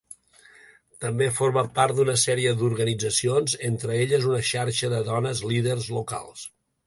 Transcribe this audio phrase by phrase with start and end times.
[1.03, 6.47] També forma part d'una sèrie d'organitzacions, entre elles una xarxa de dones líders locals.